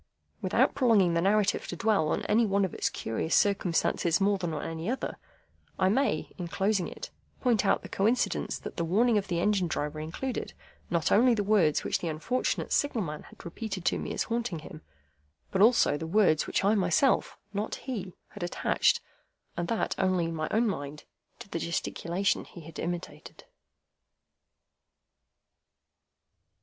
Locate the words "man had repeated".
13.03-13.85